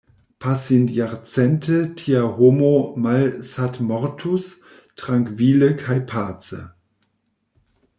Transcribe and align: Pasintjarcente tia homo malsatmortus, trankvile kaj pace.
Pasintjarcente 0.39 1.75
tia 1.99 2.23
homo 2.39 2.71
malsatmortus, 3.05 4.49
trankvile 5.03 5.73
kaj 5.85 6.03
pace. 6.15 6.65